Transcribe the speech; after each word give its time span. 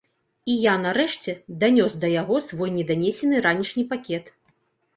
І 0.53 0.53
я, 0.61 0.71
нарэшце, 0.85 1.35
данёс 1.65 1.93
да 2.05 2.11
яго 2.15 2.41
свой 2.49 2.73
неданесены 2.81 3.45
ранішні 3.51 3.87
пакет. 3.95 4.37